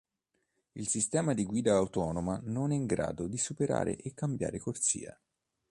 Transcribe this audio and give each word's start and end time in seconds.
Il 0.71 0.87
sistema 0.87 1.35
di 1.35 1.45
guida 1.45 1.75
autonoma 1.75 2.41
non 2.45 2.71
è 2.71 2.75
in 2.75 2.87
grado 2.87 3.27
di 3.27 3.37
superare 3.37 3.97
e 3.97 4.15
cambiare 4.15 4.57
corsia. 4.57 5.15